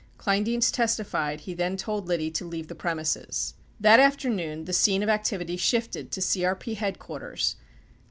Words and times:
Kleindienst 0.17 0.73
testified 0.73 1.41
he 1.41 1.53
then 1.53 1.77
told 1.77 2.07
Liddy 2.07 2.31
to 2.31 2.43
leave 2.43 2.69
the 2.69 2.73
premises. 2.73 3.53
69 3.77 3.81
That 3.81 3.99
afternoon 3.99 4.65
the 4.65 4.73
scene 4.73 5.03
of 5.03 5.09
activity 5.09 5.57
shifted 5.57 6.11
to 6.11 6.21
CRP 6.21 6.77
headquarters. 6.77 7.55